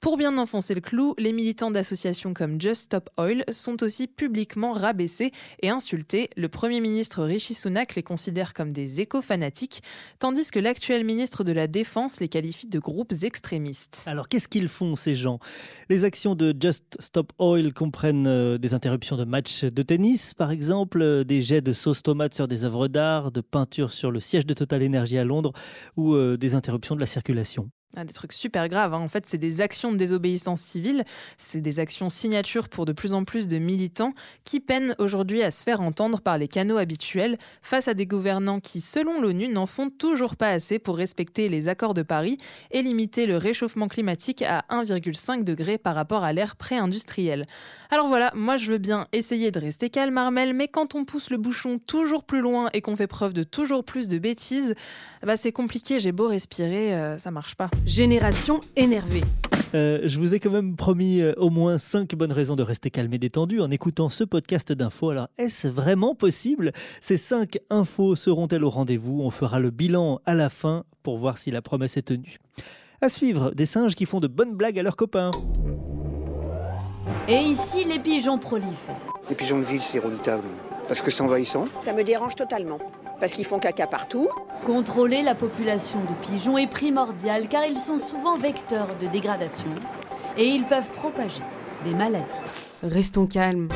Pour 0.00 0.16
bien 0.16 0.38
enfoncer 0.38 0.74
le 0.74 0.80
clou, 0.80 1.14
les 1.18 1.32
militants 1.32 1.70
d'associations 1.70 2.32
comme 2.32 2.58
Just 2.58 2.84
Stop 2.84 3.10
Oil 3.18 3.44
sont 3.50 3.82
aussi 3.82 4.06
publiquement 4.06 4.72
rabaissés 4.72 5.30
et 5.60 5.68
insultés. 5.68 6.30
Le 6.36 6.48
Premier 6.48 6.80
ministre 6.80 7.22
Rishi 7.22 7.52
Sunak 7.52 7.94
les 7.96 8.02
considère 8.02 8.54
comme 8.54 8.72
des 8.72 9.02
éco-fanatiques, 9.02 9.82
tandis 10.18 10.50
que 10.50 10.58
l'actuel 10.58 11.04
ministre 11.04 11.44
de 11.44 11.52
la 11.52 11.66
Défense 11.66 12.18
les 12.20 12.28
qualifie 12.28 12.66
de 12.66 12.78
groupes 12.78 13.12
extrémistes. 13.22 13.89
Alors 14.06 14.28
qu'est-ce 14.28 14.48
qu'ils 14.48 14.68
font 14.68 14.96
ces 14.96 15.16
gens? 15.16 15.38
Les 15.88 16.04
actions 16.04 16.34
de 16.34 16.54
Just 16.58 16.96
Stop 17.00 17.32
Oil 17.38 17.72
comprennent 17.72 18.26
euh, 18.26 18.58
des 18.58 18.74
interruptions 18.74 19.16
de 19.16 19.24
matchs 19.24 19.64
de 19.64 19.82
tennis 19.82 20.34
par 20.34 20.50
exemple, 20.50 21.02
euh, 21.02 21.24
des 21.24 21.42
jets 21.42 21.60
de 21.60 21.72
sauce 21.72 22.02
tomate 22.02 22.34
sur 22.34 22.48
des 22.48 22.64
œuvres 22.64 22.88
d'art, 22.88 23.32
de 23.32 23.40
peinture 23.40 23.90
sur 23.90 24.10
le 24.10 24.20
siège 24.20 24.46
de 24.46 24.54
Total 24.54 24.82
Energy 24.84 25.18
à 25.18 25.24
Londres 25.24 25.52
ou 25.96 26.14
euh, 26.14 26.36
des 26.36 26.54
interruptions 26.54 26.94
de 26.94 27.00
la 27.00 27.06
circulation. 27.06 27.70
Ah, 27.96 28.04
des 28.04 28.12
trucs 28.12 28.32
super 28.32 28.68
graves. 28.68 28.94
hein. 28.94 29.00
En 29.00 29.08
fait, 29.08 29.24
c'est 29.26 29.36
des 29.36 29.60
actions 29.60 29.90
de 29.90 29.96
désobéissance 29.96 30.60
civile, 30.60 31.04
c'est 31.36 31.60
des 31.60 31.80
actions 31.80 32.08
signatures 32.08 32.68
pour 32.68 32.84
de 32.84 32.92
plus 32.92 33.12
en 33.14 33.24
plus 33.24 33.48
de 33.48 33.58
militants 33.58 34.12
qui 34.44 34.60
peinent 34.60 34.94
aujourd'hui 35.00 35.42
à 35.42 35.50
se 35.50 35.64
faire 35.64 35.80
entendre 35.80 36.20
par 36.20 36.38
les 36.38 36.46
canaux 36.46 36.76
habituels 36.76 37.36
face 37.62 37.88
à 37.88 37.94
des 37.94 38.06
gouvernants 38.06 38.60
qui, 38.60 38.80
selon 38.80 39.20
l'ONU, 39.20 39.48
n'en 39.48 39.66
font 39.66 39.90
toujours 39.90 40.36
pas 40.36 40.50
assez 40.50 40.78
pour 40.78 40.96
respecter 40.96 41.48
les 41.48 41.66
accords 41.66 41.94
de 41.94 42.02
Paris 42.02 42.36
et 42.70 42.82
limiter 42.82 43.26
le 43.26 43.36
réchauffement 43.36 43.88
climatique 43.88 44.42
à 44.42 44.62
1,5 44.70 45.42
degré 45.42 45.76
par 45.76 45.96
rapport 45.96 46.22
à 46.22 46.32
l'ère 46.32 46.54
pré-industrielle. 46.54 47.44
Alors 47.90 48.06
voilà, 48.06 48.30
moi 48.36 48.56
je 48.56 48.70
veux 48.70 48.78
bien 48.78 49.08
essayer 49.12 49.50
de 49.50 49.58
rester 49.58 49.90
calme, 49.90 50.16
Armel, 50.16 50.54
mais 50.54 50.68
quand 50.68 50.94
on 50.94 51.04
pousse 51.04 51.30
le 51.30 51.38
bouchon 51.38 51.80
toujours 51.80 52.22
plus 52.22 52.40
loin 52.40 52.68
et 52.72 52.82
qu'on 52.82 52.94
fait 52.94 53.08
preuve 53.08 53.32
de 53.32 53.42
toujours 53.42 53.84
plus 53.84 54.06
de 54.06 54.18
bêtises, 54.18 54.76
bah 55.24 55.36
c'est 55.36 55.50
compliqué, 55.50 55.98
j'ai 55.98 56.12
beau 56.12 56.28
respirer, 56.28 56.94
euh, 56.94 57.18
ça 57.18 57.32
marche 57.32 57.56
pas. 57.56 57.68
Génération 57.86 58.60
énervée. 58.76 59.22
Euh, 59.74 60.00
je 60.04 60.18
vous 60.18 60.34
ai 60.34 60.40
quand 60.40 60.50
même 60.50 60.76
promis 60.76 61.20
euh, 61.20 61.32
au 61.36 61.50
moins 61.50 61.78
5 61.78 62.14
bonnes 62.14 62.32
raisons 62.32 62.56
de 62.56 62.62
rester 62.62 62.90
calme 62.90 63.12
et 63.12 63.18
détendu 63.18 63.60
en 63.60 63.70
écoutant 63.70 64.08
ce 64.08 64.24
podcast 64.24 64.72
d'infos. 64.72 65.10
Alors, 65.10 65.28
est-ce 65.38 65.68
vraiment 65.68 66.14
possible? 66.14 66.72
Ces 67.00 67.16
5 67.16 67.58
infos 67.70 68.16
seront-elles 68.16 68.64
au 68.64 68.70
rendez-vous? 68.70 69.20
On 69.22 69.30
fera 69.30 69.60
le 69.60 69.70
bilan 69.70 70.20
à 70.26 70.34
la 70.34 70.50
fin 70.50 70.84
pour 71.02 71.18
voir 71.18 71.38
si 71.38 71.50
la 71.50 71.62
promesse 71.62 71.96
est 71.96 72.02
tenue. 72.02 72.38
À 73.00 73.08
suivre, 73.08 73.52
des 73.52 73.66
singes 73.66 73.94
qui 73.94 74.06
font 74.06 74.20
de 74.20 74.28
bonnes 74.28 74.54
blagues 74.54 74.78
à 74.78 74.82
leurs 74.82 74.96
copains. 74.96 75.30
Et 77.28 77.38
ici, 77.38 77.84
les 77.84 77.98
pigeons 77.98 78.38
prolifèrent. 78.38 78.96
Les 79.28 79.34
pigeons 79.34 79.58
de 79.58 79.64
ville, 79.64 79.82
c'est 79.82 80.00
redoutable. 80.00 80.44
Parce 80.86 81.00
que 81.00 81.10
c'est 81.10 81.22
envahissant. 81.22 81.66
Ça 81.82 81.92
me 81.92 82.02
dérange 82.02 82.34
totalement. 82.34 82.78
Parce 83.20 83.32
qu'ils 83.32 83.44
font 83.44 83.58
caca 83.58 83.86
partout. 83.86 84.28
Contrôler 84.64 85.22
la 85.22 85.34
population 85.34 86.00
de 86.00 86.26
pigeons 86.26 86.58
est 86.58 86.66
primordial 86.66 87.48
car 87.48 87.64
ils 87.66 87.78
sont 87.78 87.98
souvent 87.98 88.36
vecteurs 88.36 88.88
de 89.00 89.06
dégradation 89.06 89.70
et 90.36 90.46
ils 90.46 90.64
peuvent 90.64 90.90
propager 90.96 91.42
des 91.84 91.94
maladies. 91.94 92.34
Restons 92.82 93.26
calmes. 93.26 93.68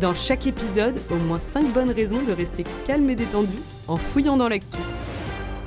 Dans 0.00 0.14
chaque 0.14 0.46
épisode, 0.46 1.00
au 1.10 1.16
moins 1.16 1.38
5 1.38 1.72
bonnes 1.72 1.90
raisons 1.90 2.22
de 2.22 2.32
rester 2.32 2.64
calme 2.86 3.08
et 3.10 3.14
détendu 3.14 3.58
en 3.86 3.96
fouillant 3.96 4.36
dans 4.36 4.48
l'actu. 4.48 4.78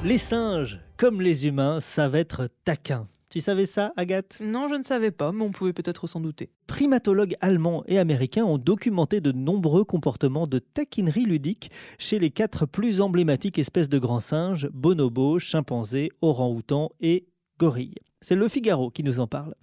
Les 0.03 0.17
singes, 0.17 0.79
comme 0.97 1.21
les 1.21 1.47
humains, 1.47 1.79
savent 1.79 2.15
être 2.15 2.49
taquins. 2.65 3.07
Tu 3.33 3.41
savais 3.41 3.65
ça, 3.65 3.93
Agathe? 3.97 4.37
Non, 4.41 4.67
je 4.67 4.75
ne 4.75 4.83
savais 4.83 5.09
pas, 5.09 5.31
mais 5.31 5.43
on 5.43 5.49
pouvait 5.49 5.73
peut-être 5.73 6.05
s'en 6.05 6.19
douter. 6.19 6.51
Primatologues 6.67 7.35
allemands 7.41 7.83
et 7.87 7.97
américains 7.97 8.45
ont 8.45 8.59
documenté 8.59 9.21
de 9.21 9.31
nombreux 9.31 9.85
comportements 9.85 10.45
de 10.45 10.59
taquinerie 10.59 11.25
ludique 11.25 11.71
chez 11.97 12.19
les 12.19 12.29
quatre 12.29 12.67
plus 12.67 13.01
emblématiques 13.01 13.57
espèces 13.57 13.89
de 13.89 13.97
grands 13.97 14.19
singes, 14.19 14.69
bonobos, 14.71 15.39
chimpanzés, 15.39 16.11
orang-outans 16.21 16.91
et 17.01 17.25
gorilles. 17.57 17.95
C'est 18.21 18.35
le 18.35 18.47
Figaro 18.47 18.91
qui 18.91 19.01
nous 19.01 19.19
en 19.19 19.25
parle. 19.25 19.55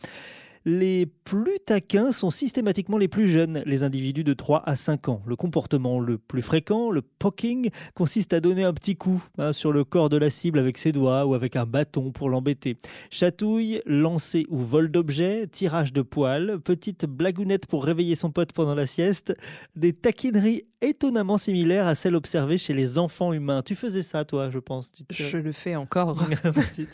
Les 0.66 1.06
plus 1.24 1.58
taquins 1.64 2.12
sont 2.12 2.30
systématiquement 2.30 2.98
les 2.98 3.08
plus 3.08 3.28
jeunes, 3.28 3.62
les 3.64 3.82
individus 3.82 4.24
de 4.24 4.34
3 4.34 4.62
à 4.66 4.76
5 4.76 5.08
ans. 5.08 5.22
Le 5.26 5.34
comportement 5.36 6.00
le 6.00 6.18
plus 6.18 6.42
fréquent, 6.42 6.90
le 6.90 7.00
poking, 7.02 7.70
consiste 7.94 8.32
à 8.34 8.40
donner 8.40 8.64
un 8.64 8.74
petit 8.74 8.94
coup 8.96 9.24
hein, 9.38 9.52
sur 9.54 9.72
le 9.72 9.84
corps 9.84 10.10
de 10.10 10.18
la 10.18 10.28
cible 10.28 10.58
avec 10.58 10.76
ses 10.76 10.92
doigts 10.92 11.24
ou 11.24 11.32
avec 11.34 11.56
un 11.56 11.64
bâton 11.64 12.12
pour 12.12 12.28
l'embêter. 12.28 12.76
Chatouille, 13.10 13.80
lancer 13.86 14.44
ou 14.50 14.58
vol 14.58 14.90
d'objets, 14.90 15.46
tirage 15.46 15.92
de 15.92 16.02
poils, 16.02 16.60
petite 16.60 17.06
blagounette 17.06 17.66
pour 17.66 17.84
réveiller 17.84 18.14
son 18.14 18.30
pote 18.30 18.52
pendant 18.52 18.74
la 18.74 18.86
sieste, 18.86 19.34
des 19.76 19.92
taquineries 19.94 20.64
étonnamment 20.82 21.36
similaires 21.38 21.86
à 21.86 21.94
celles 21.94 22.14
observées 22.14 22.56
chez 22.58 22.72
les 22.72 22.96
enfants 22.98 23.32
humains. 23.34 23.62
Tu 23.62 23.74
faisais 23.74 24.02
ça, 24.02 24.24
toi, 24.24 24.50
je 24.50 24.58
pense. 24.58 24.92
Tu 24.92 25.04
tires- 25.04 25.26
Je 25.28 25.36
le 25.38 25.52
fais 25.52 25.76
encore. 25.76 26.26
Tu 26.74 26.86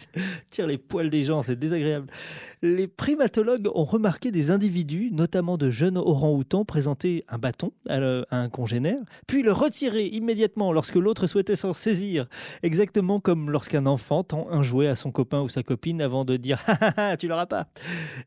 tires 0.51 0.67
les 0.67 0.79
poils 0.79 1.09
des 1.11 1.23
gens, 1.25 1.43
c'est 1.43 1.57
désagréable. 1.59 2.09
Les 2.63 2.89
primatologues 2.89 3.56
ont 3.75 3.85
remarqué 3.85 4.31
des 4.31 4.51
individus, 4.51 5.11
notamment 5.13 5.57
de 5.57 5.71
jeunes 5.71 5.99
orang-outans, 5.99 6.65
présenter 6.65 7.25
un 7.29 7.39
bâton 7.39 7.73
à, 7.89 7.99
à 8.31 8.37
un 8.37 8.49
congénère, 8.49 8.99
puis 9.27 9.43
le 9.43 9.53
retirer 9.53 10.07
immédiatement 10.07 10.73
lorsque 10.73 10.97
l'autre 10.97 11.27
souhaitait 11.27 11.57
s'en 11.57 11.75
saisir. 11.75 12.27
Exactement 12.63 13.21
comme 13.21 13.51
lorsqu'un 13.51 13.87
enfant 13.87 14.23
tend 14.23 14.49
un 14.51 14.63
jouet 14.63 14.89
à 14.89 14.97
son 14.97 15.11
copain 15.11 15.41
ou 15.41 15.49
sa 15.49 15.63
copine 15.63 16.03
avant 16.03 16.25
de 16.25 16.37
dire 16.37 16.63
«Ah 16.67 16.79
ah 16.81 16.93
ah, 16.97 17.17
tu 17.17 17.29
l'auras 17.29 17.47
pas!» 17.47 17.69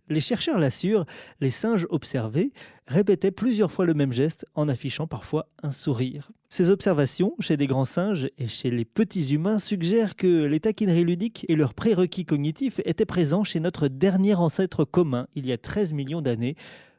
Les 0.09 0.21
chercheurs 0.21 0.59
l'assurent, 0.59 1.05
les 1.39 1.49
singes 1.49 1.87
observés 1.89 2.51
répétaient 2.87 3.31
plusieurs 3.31 3.71
fois 3.71 3.85
le 3.85 3.93
même 3.93 4.13
geste 4.13 4.45
en 4.55 4.67
affichant 4.67 5.07
parfois 5.07 5.47
un 5.63 5.71
sourire. 5.71 6.31
Ces 6.51 6.71
observations 6.71 7.35
chez 7.39 7.57
des 7.57 7.67
grands 7.67 7.85
singes 7.85 8.27
et 8.39 8.47
chez 8.47 8.71
les 8.71 8.83
petits 8.83 9.35
humains 9.35 9.59
suggèrent 9.59 10.15
que 10.15 10.45
les 10.45 10.59
taquineries 10.59 11.05
ludiques 11.05 11.45
et 11.47 11.55
leurs 11.55 11.75
prérequis 11.75 12.25
cognitifs 12.25 12.81
étaient 12.85 13.05
présents 13.05 13.43
chez 13.43 13.59
notre 13.59 13.87
dernier 13.87 14.33
ancêtre 14.33 14.83
commun 14.83 15.27
il 15.35 15.45
y 15.45 15.51
a 15.51 15.59
13 15.59 15.93
millions 15.93 16.21
d'années. 16.21 16.55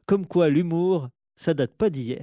Comme 0.07 0.25
quoi 0.25 0.50
l'humour, 0.50 1.09
ça 1.35 1.52
date 1.52 1.73
pas 1.76 1.90
d'hier. 1.90 2.23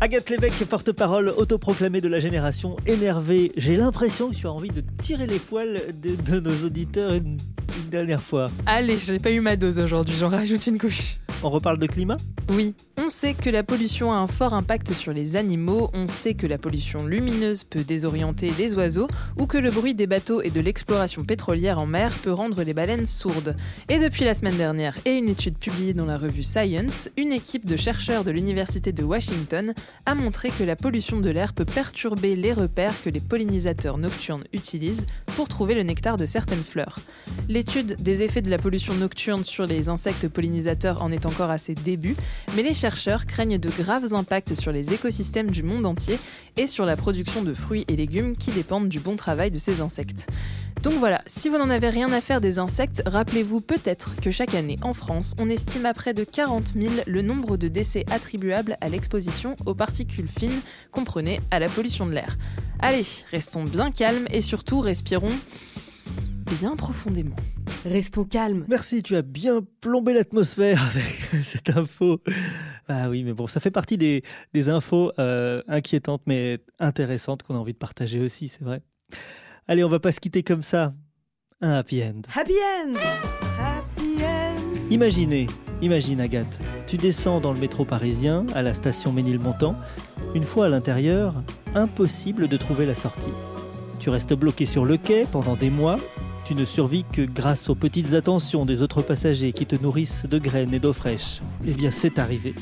Agathe 0.00 0.28
Lévesque, 0.28 0.64
porte-parole 0.64 1.28
autoproclamée 1.28 2.00
de 2.00 2.08
la 2.08 2.18
génération 2.18 2.76
énervée. 2.84 3.52
J'ai 3.56 3.76
l'impression 3.76 4.30
que 4.30 4.34
tu 4.34 4.48
as 4.48 4.52
envie 4.52 4.70
de 4.70 4.82
tirer 5.00 5.28
les 5.28 5.38
poils 5.38 5.80
de, 6.02 6.16
de 6.16 6.40
nos 6.40 6.66
auditeurs 6.66 7.14
une, 7.14 7.36
une 7.78 7.90
dernière 7.90 8.22
fois. 8.22 8.50
Allez, 8.66 8.98
j'ai 8.98 9.20
pas 9.20 9.30
eu 9.30 9.40
ma 9.40 9.56
dose 9.56 9.78
aujourd'hui, 9.78 10.16
j'en 10.18 10.30
rajoute 10.30 10.66
une 10.66 10.78
couche. 10.78 11.20
On 11.42 11.50
reparle 11.50 11.78
de 11.78 11.86
climat? 11.86 12.16
Oui, 12.50 12.74
sait 13.10 13.34
que 13.34 13.50
la 13.50 13.64
pollution 13.64 14.12
a 14.12 14.16
un 14.16 14.28
fort 14.28 14.54
impact 14.54 14.92
sur 14.92 15.12
les 15.12 15.34
animaux, 15.34 15.90
on 15.94 16.06
sait 16.06 16.34
que 16.34 16.46
la 16.46 16.58
pollution 16.58 17.06
lumineuse 17.06 17.64
peut 17.64 17.82
désorienter 17.82 18.52
les 18.56 18.74
oiseaux, 18.74 19.08
ou 19.36 19.46
que 19.46 19.58
le 19.58 19.70
bruit 19.70 19.94
des 19.94 20.06
bateaux 20.06 20.42
et 20.42 20.50
de 20.50 20.60
l'exploration 20.60 21.24
pétrolière 21.24 21.80
en 21.80 21.86
mer 21.86 22.12
peut 22.22 22.32
rendre 22.32 22.62
les 22.62 22.72
baleines 22.72 23.06
sourdes. 23.06 23.56
Et 23.88 23.98
depuis 23.98 24.24
la 24.24 24.32
semaine 24.32 24.56
dernière 24.56 24.96
et 25.04 25.10
une 25.10 25.28
étude 25.28 25.58
publiée 25.58 25.92
dans 25.92 26.06
la 26.06 26.18
revue 26.18 26.44
Science, 26.44 27.10
une 27.16 27.32
équipe 27.32 27.66
de 27.66 27.76
chercheurs 27.76 28.22
de 28.22 28.30
l'Université 28.30 28.92
de 28.92 29.02
Washington 29.02 29.74
a 30.06 30.14
montré 30.14 30.50
que 30.50 30.62
la 30.62 30.76
pollution 30.76 31.18
de 31.18 31.30
l'air 31.30 31.52
peut 31.52 31.64
perturber 31.64 32.36
les 32.36 32.52
repères 32.52 32.94
que 33.02 33.10
les 33.10 33.20
pollinisateurs 33.20 33.98
nocturnes 33.98 34.44
utilisent 34.52 35.06
pour 35.34 35.48
trouver 35.48 35.74
le 35.74 35.82
nectar 35.82 36.16
de 36.16 36.26
certaines 36.26 36.62
fleurs. 36.62 37.00
L'étude 37.48 37.96
des 38.00 38.22
effets 38.22 38.42
de 38.42 38.50
la 38.50 38.58
pollution 38.58 38.94
nocturne 38.94 39.44
sur 39.44 39.66
les 39.66 39.88
insectes 39.88 40.28
pollinisateurs 40.28 41.02
en 41.02 41.10
est 41.10 41.26
encore 41.26 41.50
à 41.50 41.58
ses 41.58 41.74
débuts, 41.74 42.16
mais 42.54 42.62
les 42.62 42.72
chercheurs 42.72 42.99
craignent 43.26 43.58
de 43.58 43.70
graves 43.70 44.14
impacts 44.14 44.54
sur 44.54 44.72
les 44.72 44.92
écosystèmes 44.92 45.50
du 45.50 45.62
monde 45.62 45.86
entier 45.86 46.18
et 46.56 46.66
sur 46.66 46.84
la 46.84 46.96
production 46.96 47.42
de 47.42 47.54
fruits 47.54 47.84
et 47.88 47.96
légumes 47.96 48.36
qui 48.36 48.50
dépendent 48.50 48.88
du 48.88 49.00
bon 49.00 49.16
travail 49.16 49.50
de 49.50 49.58
ces 49.58 49.80
insectes. 49.80 50.26
Donc 50.82 50.94
voilà, 50.94 51.20
si 51.26 51.48
vous 51.48 51.58
n'en 51.58 51.68
avez 51.68 51.88
rien 51.88 52.10
à 52.12 52.20
faire 52.20 52.40
des 52.40 52.58
insectes, 52.58 53.02
rappelez-vous 53.06 53.60
peut-être 53.60 54.16
que 54.16 54.30
chaque 54.30 54.54
année 54.54 54.76
en 54.82 54.94
France, 54.94 55.34
on 55.38 55.50
estime 55.50 55.86
à 55.86 55.94
près 55.94 56.14
de 56.14 56.24
40 56.24 56.74
000 56.74 56.92
le 57.06 57.22
nombre 57.22 57.56
de 57.56 57.68
décès 57.68 58.04
attribuables 58.10 58.76
à 58.80 58.88
l'exposition 58.88 59.56
aux 59.66 59.74
particules 59.74 60.28
fines, 60.28 60.60
comprenez 60.90 61.40
à 61.50 61.58
la 61.58 61.68
pollution 61.68 62.06
de 62.06 62.12
l'air. 62.12 62.38
Allez, 62.78 63.04
restons 63.30 63.64
bien 63.64 63.90
calmes 63.90 64.26
et 64.30 64.40
surtout 64.40 64.80
respirons 64.80 65.32
bien 66.58 66.76
profondément. 66.76 67.36
Restons 67.84 68.24
calmes. 68.24 68.64
Merci, 68.68 69.02
tu 69.02 69.16
as 69.16 69.22
bien 69.22 69.60
plombé 69.80 70.12
l'atmosphère 70.12 70.82
avec 70.82 71.44
cette 71.44 71.70
info. 71.70 72.20
Ah 72.92 73.08
oui, 73.08 73.22
mais 73.22 73.32
bon, 73.32 73.46
ça 73.46 73.60
fait 73.60 73.70
partie 73.70 73.96
des, 73.96 74.22
des 74.52 74.68
infos 74.68 75.12
euh, 75.20 75.62
inquiétantes 75.68 76.22
mais 76.26 76.58
intéressantes 76.80 77.44
qu'on 77.44 77.54
a 77.54 77.58
envie 77.58 77.72
de 77.72 77.78
partager 77.78 78.18
aussi, 78.18 78.48
c'est 78.48 78.64
vrai. 78.64 78.82
Allez, 79.68 79.84
on 79.84 79.88
va 79.88 80.00
pas 80.00 80.10
se 80.10 80.18
quitter 80.18 80.42
comme 80.42 80.64
ça. 80.64 80.92
Un 81.60 81.74
happy 81.74 82.02
end. 82.02 82.22
Happy 82.34 82.54
end 82.54 82.94
Happy 83.60 84.24
end 84.24 84.90
Imaginez, 84.90 85.46
imagine 85.82 86.20
Agathe, 86.20 86.60
tu 86.88 86.96
descends 86.96 87.40
dans 87.40 87.52
le 87.52 87.60
métro 87.60 87.84
parisien 87.84 88.44
à 88.56 88.62
la 88.62 88.74
station 88.74 89.12
Ménilmontant. 89.12 89.76
Une 90.34 90.44
fois 90.44 90.66
à 90.66 90.68
l'intérieur, 90.68 91.34
impossible 91.76 92.48
de 92.48 92.56
trouver 92.56 92.86
la 92.86 92.96
sortie. 92.96 93.30
Tu 94.00 94.10
restes 94.10 94.34
bloqué 94.34 94.66
sur 94.66 94.84
le 94.84 94.96
quai 94.96 95.26
pendant 95.30 95.54
des 95.54 95.70
mois. 95.70 95.96
Tu 96.50 96.56
ne 96.56 96.64
survis 96.64 97.04
que 97.04 97.22
grâce 97.22 97.70
aux 97.70 97.76
petites 97.76 98.14
attentions 98.14 98.66
des 98.66 98.82
autres 98.82 99.02
passagers 99.02 99.52
qui 99.52 99.66
te 99.66 99.80
nourrissent 99.80 100.24
de 100.28 100.36
graines 100.36 100.74
et 100.74 100.80
d'eau 100.80 100.92
fraîche. 100.92 101.40
Eh 101.64 101.74
bien, 101.74 101.92
c'est 101.92 102.18
arrivé. 102.18 102.56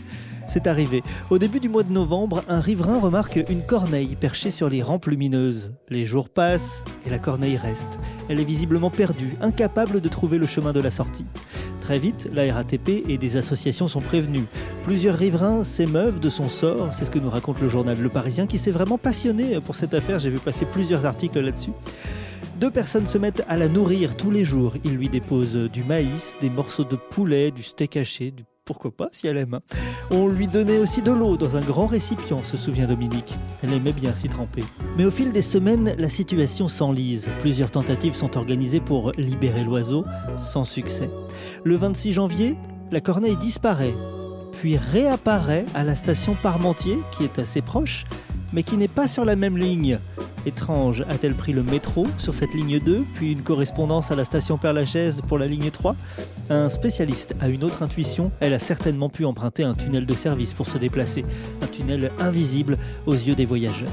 C'est 0.47 0.67
arrivé. 0.67 1.03
Au 1.31 1.39
début 1.39 1.59
du 1.59 1.71
mois 1.71 1.85
de 1.85 1.91
novembre, 1.91 2.45
un 2.51 2.61
riverain 2.61 3.01
remarque 3.01 3.43
une 3.49 3.65
corneille 3.65 4.15
perchée 4.15 4.51
sur 4.51 4.69
les 4.69 4.83
rampes 4.83 5.07
lumineuses. 5.07 5.73
Les 5.89 6.05
jours 6.05 6.29
passent 6.29 6.83
et 7.07 7.11
la 7.11 7.19
corneille 7.19 7.57
reste. 7.57 7.99
Elle 8.29 8.41
est 8.41 8.45
visiblement 8.45 8.91
perdue, 8.91 9.39
incapable 9.41 10.03
de 10.03 10.09
trouver 10.11 10.37
le 10.37 10.47
chemin 10.47 10.75
de 10.75 10.81
la 10.81 10.91
sortie. 10.91 11.25
Très 11.81 11.99
vite, 11.99 12.29
la 12.31 12.53
RATP 12.53 13.09
et 13.09 13.17
des 13.17 13.39
associations 13.39 13.89
sont 13.89 14.03
prévenues. 14.03 14.49
Plusieurs 14.85 15.17
riverains 15.17 15.65
s'émeuvent 15.65 16.21
de 16.21 16.29
son 16.29 16.51
sort, 16.51 16.91
c'est 16.93 17.07
ce 17.07 17.11
que 17.11 17.19
nous 17.19 17.31
raconte 17.31 17.59
le 17.63 17.71
journal 17.71 17.99
Le 17.99 18.11
Parisien 18.11 18.47
qui 18.47 18.59
s'est 18.59 18.71
vraiment 18.71 18.99
passionné 18.99 19.59
pour 19.63 19.75
cette 19.75 19.95
affaire, 19.95 20.19
j'ai 20.19 20.29
vu 20.29 20.41
passer 20.41 20.67
plusieurs 20.67 21.07
articles 21.07 21.41
là-dessus. 21.41 21.73
Deux 22.59 22.71
personnes 22.71 23.07
se 23.07 23.19
mettent 23.19 23.45
à 23.49 23.57
la 23.57 23.69
nourrir 23.69 24.17
tous 24.17 24.33
les 24.33 24.45
jours. 24.45 24.75
Ils 24.85 24.97
lui 24.97 25.09
déposent 25.09 25.69
du 25.73 25.85
maïs, 25.85 26.37
des 26.41 26.51
morceaux 26.51 26.85
de 26.85 26.97
poulet, 26.97 27.53
du 27.53 27.63
steak 27.63 27.97
haché, 27.97 28.33
du 28.33 28.45
pourquoi 28.65 28.91
pas 28.91 29.09
si 29.13 29.27
elle 29.29 29.37
aime. 29.39 29.55
hein. 29.55 29.61
On 30.11 30.27
lui 30.27 30.47
donnait 30.47 30.79
aussi 30.79 31.01
de 31.01 31.13
l'eau 31.13 31.37
dans 31.37 31.57
un 31.57 31.61
grand 31.61 31.87
récipient, 31.87 32.43
se 32.45 32.57
souvient 32.57 32.87
Dominique. 32.87 33.33
Elle 33.63 33.73
aimait 33.73 33.93
bien 33.93 34.13
s'y 34.13 34.29
tremper. 34.29 34.65
Mais 34.99 35.05
au 35.07 35.11
fil 35.11 35.33
des 35.33 35.41
semaines, 35.41 35.95
la 35.99 36.11
situation 36.11 36.69
s'enlise. 36.69 37.29
Plusieurs 37.39 37.71
tentatives 37.71 38.15
sont 38.15 38.37
organisées 38.37 38.81
pour 38.81 39.13
libérer 39.17 39.65
l'oiseau, 39.65 40.05
sans 40.37 40.65
succès. 40.65 41.09
Le 41.65 41.77
26 41.77 42.13
janvier, 42.13 42.57
la 42.91 43.01
corneille 43.01 43.37
disparaît, 43.37 43.95
puis 44.53 44.77
réapparaît 44.77 45.65
à 45.75 45.85
la 45.85 45.95
station 45.95 46.37
Parmentier, 46.43 46.99
qui 47.17 47.25
est 47.25 47.39
assez 47.39 47.63
proche, 47.63 48.05
mais 48.53 48.63
qui 48.63 48.77
n'est 48.77 48.89
pas 48.89 49.09
sur 49.09 49.25
la 49.25 49.37
même 49.37 49.57
ligne. 49.57 49.99
Étrange, 50.47 51.05
a-t-elle 51.09 51.35
pris 51.35 51.53
le 51.53 51.63
métro 51.63 52.07
sur 52.17 52.35
cette 52.35 52.55
ligne 52.55 52.81
2, 52.81 53.05
puis 53.15 53.33
une 53.33 53.43
correspondance 53.43 54.11
à 54.11 54.17
la 54.17 54.25
station 54.25 54.57
Père-Lachaise 54.57 55.21
pour 55.27 55.39
la 55.39 55.47
ligne 55.47 55.71
3 55.71 55.97
Un 56.49 56.69
spécialiste 56.71 57.35
a 57.41 57.49
une 57.49 57.65
autre 57.65 57.83
intuition, 57.83 58.31
elle 58.41 58.55
a 58.55 58.59
certainement 58.59 59.09
pu 59.09 59.25
emprunter 59.25 59.65
un 59.65 59.75
tunnel 59.75 60.07
de 60.07 60.15
service 60.15 60.55
pour 60.55 60.67
se 60.67 60.79
déplacer, 60.79 61.25
un 61.63 61.67
tunnel 61.67 62.11
invisible 62.19 62.79
aux 63.07 63.15
yeux 63.15 63.35
des 63.35 63.47
voyageurs. 63.47 63.91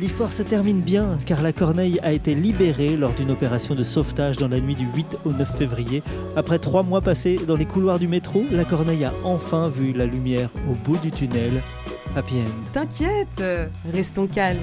L'histoire 0.00 0.32
se 0.32 0.42
termine 0.42 0.80
bien 0.80 1.18
car 1.24 1.40
la 1.40 1.52
corneille 1.52 2.00
a 2.02 2.12
été 2.12 2.34
libérée 2.34 2.96
lors 2.96 3.14
d'une 3.14 3.30
opération 3.30 3.76
de 3.76 3.84
sauvetage 3.84 4.36
dans 4.36 4.48
la 4.48 4.58
nuit 4.58 4.74
du 4.74 4.86
8 4.92 5.18
au 5.24 5.32
9 5.32 5.56
février. 5.56 6.02
Après 6.34 6.58
trois 6.58 6.82
mois 6.82 7.00
passés 7.00 7.38
dans 7.46 7.56
les 7.56 7.64
couloirs 7.64 8.00
du 8.00 8.08
métro, 8.08 8.44
la 8.50 8.64
corneille 8.64 9.04
a 9.04 9.14
enfin 9.22 9.68
vu 9.68 9.92
la 9.92 10.06
lumière 10.06 10.50
au 10.68 10.74
bout 10.74 10.98
du 10.98 11.12
tunnel. 11.12 11.62
Happy 12.16 12.34
end. 12.36 12.72
T'inquiète, 12.72 13.42
restons 13.92 14.26
calmes. 14.26 14.58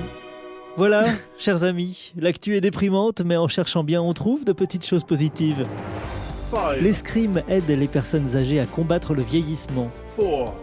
Voilà, 0.77 1.03
chers 1.37 1.63
amis, 1.63 2.13
l'actu 2.15 2.55
est 2.55 2.61
déprimante, 2.61 3.21
mais 3.21 3.35
en 3.35 3.49
cherchant 3.49 3.83
bien, 3.83 4.01
on 4.01 4.13
trouve 4.13 4.45
de 4.45 4.53
petites 4.53 4.85
choses 4.85 5.03
positives. 5.03 5.67
L'escrime 6.81 7.43
aide 7.49 7.69
les 7.69 7.87
personnes 7.87 8.35
âgées 8.35 8.59
à 8.59 8.65
combattre 8.65 9.13
le 9.13 9.21
vieillissement. 9.21 9.89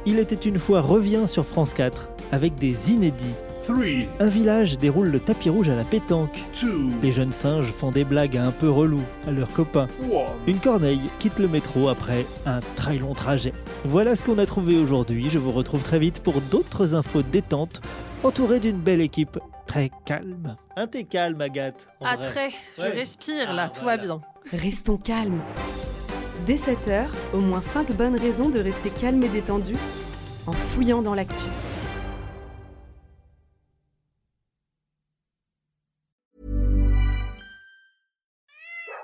Il 0.07 0.18
était 0.18 0.35
une 0.35 0.59
fois 0.59 0.80
revient 0.80 1.26
sur 1.26 1.47
France 1.47 1.75
4 1.75 2.09
avec 2.33 2.54
des 2.57 2.92
inédits. 2.92 3.35
Un 4.20 4.28
village 4.28 4.78
déroule 4.78 5.08
le 5.08 5.20
tapis 5.20 5.50
rouge 5.50 5.68
à 5.68 5.75
la 5.75 5.84
pétanque. 5.84 6.38
Les 7.02 7.12
jeunes 7.12 7.32
singes 7.32 7.70
font 7.70 7.90
des 7.90 8.04
blagues 8.04 8.38
un 8.38 8.50
peu 8.50 8.70
relous 8.70 9.02
à 9.26 9.30
leurs 9.30 9.52
copains. 9.52 9.88
Une 10.46 10.58
corneille 10.58 11.02
quitte 11.18 11.38
le 11.38 11.48
métro 11.48 11.88
après 11.88 12.25
un 12.46 12.60
très 12.76 12.96
long 12.96 13.12
trajet. 13.12 13.52
Voilà 13.84 14.16
ce 14.16 14.25
qu'on 14.25 14.38
a 14.38 14.46
trouvé 14.46 14.78
aujourd'hui. 14.78 15.28
Je 15.28 15.38
vous 15.38 15.52
retrouve 15.52 15.82
très 15.82 15.98
vite 15.98 16.20
pour 16.20 16.40
d'autres 16.40 16.94
infos 16.94 17.22
détentes, 17.22 17.82
entouré 18.25 18.58
d'une 18.58 18.78
belle 18.78 19.02
équipe 19.02 19.38
très 19.66 19.90
calme. 20.06 20.56
Un 20.76 20.87
thé 20.87 21.04
calme, 21.04 21.40
Agathe. 21.42 21.88
Ah 22.02 22.16
vrai. 22.16 22.26
très, 22.30 22.50
je 22.78 22.82
Ouais. 22.82 22.88
respire 22.90 23.52
là, 23.52 23.64
Ah, 23.66 23.68
tout 23.68 23.80
voilà. 23.82 23.98
va 24.02 24.04
bien. 24.06 24.20
Restons 24.52 24.96
calmes. 24.96 25.40
Dès 26.46 26.56
7h, 26.56 27.04
au 27.34 27.40
moins 27.40 27.60
5 27.60 27.92
bonnes 27.92 28.16
raisons 28.16 28.48
de 28.48 28.60
rester 28.60 28.88
calme 28.88 29.22
et 29.25 29.28
détendu 29.28 29.75
en 30.46 30.52
fouillant 30.52 31.02
dans 31.02 31.12
l'actu. 31.14 31.44